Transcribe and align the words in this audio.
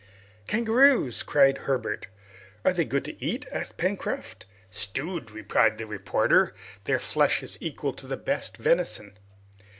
"Kangaroos!" 0.47 1.21
cried 1.21 1.59
Herbert. 1.59 2.07
"Are 2.65 2.73
they 2.73 2.85
good 2.85 3.05
to 3.05 3.23
eat?" 3.23 3.45
asked 3.51 3.77
Pencroft. 3.77 4.47
"Stewed," 4.71 5.29
replied 5.29 5.77
the 5.77 5.85
reporter, 5.85 6.55
"their 6.85 6.97
flesh 6.97 7.43
is 7.43 7.55
equal 7.61 7.93
to 7.93 8.07
the 8.07 8.17
best 8.17 8.57
venison! 8.57 9.15